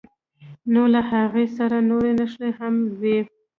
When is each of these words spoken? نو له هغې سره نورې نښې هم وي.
نو 0.73 0.81
له 0.93 1.01
هغې 1.11 1.45
سره 1.57 1.77
نورې 1.89 2.11
نښې 2.19 2.49
هم 2.59 2.75
وي. 3.01 3.17